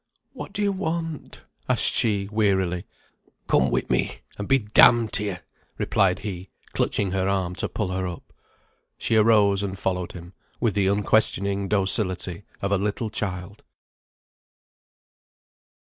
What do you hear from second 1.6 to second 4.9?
asked she, wearily. "Come with me, and be d